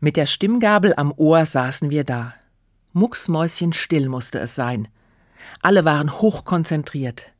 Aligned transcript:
Mit 0.00 0.16
der 0.16 0.26
Stimmgabel 0.26 0.94
am 0.96 1.12
Ohr 1.16 1.44
saßen 1.44 1.90
wir 1.90 2.04
da. 2.04 2.34
Mucksmäuschenstill 2.92 4.08
musste 4.08 4.38
es 4.38 4.54
sein. 4.54 4.88
Alle 5.60 5.84
waren 5.84 6.12
hochkonzentriert. 6.12 7.32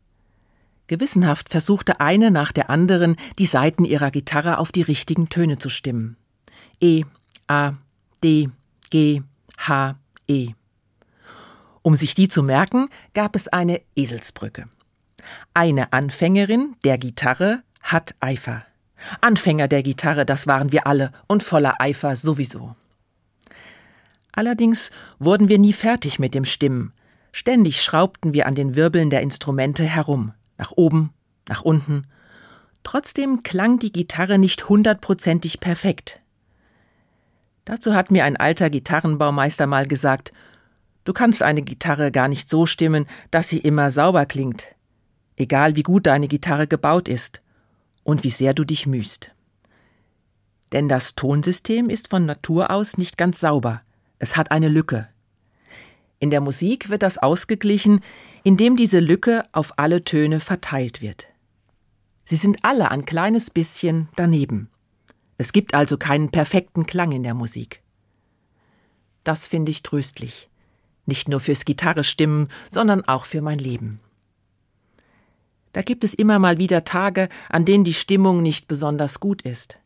Gewissenhaft 0.88 1.50
versuchte 1.50 2.00
eine 2.00 2.30
nach 2.30 2.50
der 2.50 2.70
anderen, 2.70 3.16
die 3.38 3.46
Saiten 3.46 3.84
ihrer 3.84 4.10
Gitarre 4.10 4.58
auf 4.58 4.72
die 4.72 4.82
richtigen 4.82 5.28
Töne 5.28 5.58
zu 5.58 5.68
stimmen. 5.68 6.16
E, 6.80 7.04
A, 7.46 7.74
D, 8.24 8.48
G, 8.90 9.22
H, 9.58 9.96
E. 10.26 10.52
Um 11.82 11.94
sich 11.94 12.14
die 12.14 12.28
zu 12.28 12.42
merken, 12.42 12.88
gab 13.14 13.36
es 13.36 13.48
eine 13.48 13.80
Eselsbrücke. 13.94 14.68
Eine 15.54 15.92
Anfängerin 15.92 16.74
der 16.84 16.98
Gitarre 16.98 17.62
hat 17.82 18.14
Eifer. 18.20 18.64
Anfänger 19.20 19.68
der 19.68 19.82
Gitarre, 19.82 20.26
das 20.26 20.46
waren 20.46 20.72
wir 20.72 20.86
alle 20.86 21.12
und 21.26 21.42
voller 21.42 21.80
Eifer 21.80 22.16
sowieso. 22.16 22.74
Allerdings 24.32 24.90
wurden 25.18 25.48
wir 25.48 25.58
nie 25.58 25.72
fertig 25.72 26.18
mit 26.18 26.34
dem 26.34 26.44
Stimmen. 26.44 26.92
Ständig 27.32 27.82
schraubten 27.82 28.34
wir 28.34 28.46
an 28.46 28.54
den 28.54 28.76
Wirbeln 28.76 29.10
der 29.10 29.22
Instrumente 29.22 29.84
herum, 29.84 30.32
nach 30.56 30.72
oben, 30.72 31.12
nach 31.48 31.62
unten. 31.62 32.06
Trotzdem 32.82 33.42
klang 33.42 33.78
die 33.78 33.92
Gitarre 33.92 34.38
nicht 34.38 34.68
hundertprozentig 34.68 35.60
perfekt. 35.60 36.20
Dazu 37.64 37.94
hat 37.94 38.10
mir 38.10 38.24
ein 38.24 38.36
alter 38.36 38.70
Gitarrenbaumeister 38.70 39.66
mal 39.66 39.86
gesagt, 39.86 40.32
du 41.04 41.12
kannst 41.12 41.42
eine 41.42 41.62
Gitarre 41.62 42.10
gar 42.10 42.28
nicht 42.28 42.48
so 42.48 42.64
stimmen, 42.64 43.06
dass 43.30 43.48
sie 43.48 43.58
immer 43.58 43.90
sauber 43.90 44.24
klingt. 44.24 44.66
Egal 45.36 45.76
wie 45.76 45.82
gut 45.82 46.06
deine 46.06 46.28
Gitarre 46.28 46.66
gebaut 46.66 47.08
ist 47.08 47.42
und 48.08 48.24
wie 48.24 48.30
sehr 48.30 48.54
du 48.54 48.64
dich 48.64 48.86
mühst. 48.86 49.32
Denn 50.72 50.88
das 50.88 51.14
Tonsystem 51.14 51.90
ist 51.90 52.08
von 52.08 52.24
Natur 52.24 52.70
aus 52.70 52.96
nicht 52.96 53.18
ganz 53.18 53.38
sauber. 53.38 53.82
Es 54.18 54.34
hat 54.34 54.50
eine 54.50 54.70
Lücke. 54.70 55.10
In 56.18 56.30
der 56.30 56.40
Musik 56.40 56.88
wird 56.88 57.02
das 57.02 57.18
ausgeglichen, 57.18 58.00
indem 58.44 58.76
diese 58.76 59.00
Lücke 59.00 59.44
auf 59.52 59.78
alle 59.78 60.04
Töne 60.04 60.40
verteilt 60.40 61.02
wird. 61.02 61.28
Sie 62.24 62.36
sind 62.36 62.60
alle 62.62 62.90
ein 62.90 63.04
kleines 63.04 63.50
bisschen 63.50 64.08
daneben. 64.16 64.70
Es 65.36 65.52
gibt 65.52 65.74
also 65.74 65.98
keinen 65.98 66.30
perfekten 66.30 66.86
Klang 66.86 67.12
in 67.12 67.24
der 67.24 67.34
Musik. 67.34 67.82
Das 69.22 69.46
finde 69.46 69.70
ich 69.70 69.82
tröstlich. 69.82 70.48
Nicht 71.04 71.28
nur 71.28 71.40
fürs 71.40 71.66
Gitarrestimmen, 71.66 72.48
sondern 72.70 73.04
auch 73.06 73.26
für 73.26 73.42
mein 73.42 73.58
Leben. 73.58 74.00
Da 75.78 75.82
gibt 75.82 76.02
es 76.02 76.12
immer 76.12 76.40
mal 76.40 76.58
wieder 76.58 76.82
Tage, 76.82 77.28
an 77.48 77.64
denen 77.64 77.84
die 77.84 77.94
Stimmung 77.94 78.42
nicht 78.42 78.66
besonders 78.66 79.20
gut 79.20 79.42
ist. 79.42 79.78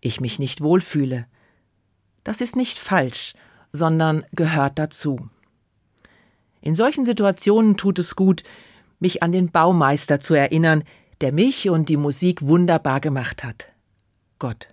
Ich 0.00 0.20
mich 0.20 0.40
nicht 0.40 0.62
wohlfühle. 0.62 1.26
Das 2.24 2.40
ist 2.40 2.56
nicht 2.56 2.76
falsch, 2.76 3.34
sondern 3.70 4.26
gehört 4.32 4.80
dazu. 4.80 5.30
In 6.60 6.74
solchen 6.74 7.04
Situationen 7.04 7.76
tut 7.76 8.00
es 8.00 8.16
gut, 8.16 8.42
mich 8.98 9.22
an 9.22 9.30
den 9.30 9.52
Baumeister 9.52 10.18
zu 10.18 10.34
erinnern, 10.34 10.82
der 11.20 11.30
mich 11.30 11.70
und 11.70 11.88
die 11.88 11.96
Musik 11.96 12.42
wunderbar 12.42 12.98
gemacht 12.98 13.44
hat. 13.44 13.68
Gott. 14.40 14.70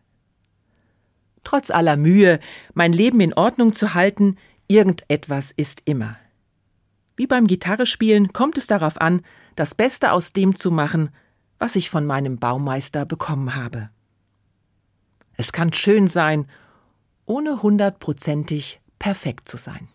Trotz 1.44 1.70
aller 1.70 1.95
Mühe, 1.95 2.39
mein 2.73 2.92
Leben 2.92 3.20
in 3.20 3.36
Ordnung 3.36 3.73
zu 3.73 3.94
halten, 3.94 4.36
irgendetwas 4.67 5.52
ist 5.52 5.83
immer. 5.86 6.17
Wie 7.20 7.28
beim 7.28 7.48
Gitarrespielen 7.48 8.31
kommt 8.31 8.58
es 8.58 8.66
darauf 8.66 9.02
an, 9.02 9.23
das 9.58 9.75
Beste 9.75 10.14
aus 10.14 10.31
dem 10.31 10.56
zu 10.56 10.72
machen, 10.72 11.09
was 11.58 11.76
ich 11.76 11.89
von 11.89 12.06
meinem 12.06 12.39
Baumeister 12.39 13.06
bekommen 13.06 13.56
habe. 13.56 13.89
Es 15.36 15.52
kann 15.52 15.73
schön 15.73 16.08
sein, 16.08 16.48
ohne 17.26 17.61
hundertprozentig 17.61 18.80
perfekt 19.00 19.50
zu 19.50 19.58
sein. 19.58 19.89